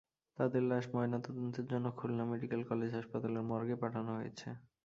[0.37, 4.47] তাঁদের লাশ ময়নাতদন্তের জন্য খুলনা মেডিকেল কলেজ হাসপাতালের মর্গে পাঠানো হয়েছে।